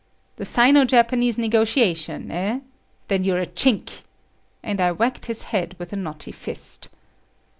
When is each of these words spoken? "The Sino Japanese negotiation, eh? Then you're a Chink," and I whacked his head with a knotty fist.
"The 0.37 0.45
Sino 0.45 0.83
Japanese 0.83 1.37
negotiation, 1.37 2.31
eh? 2.31 2.61
Then 3.07 3.23
you're 3.23 3.37
a 3.37 3.45
Chink," 3.45 4.01
and 4.63 4.81
I 4.81 4.91
whacked 4.93 5.27
his 5.27 5.43
head 5.53 5.75
with 5.77 5.93
a 5.93 5.95
knotty 5.95 6.31
fist. 6.31 6.89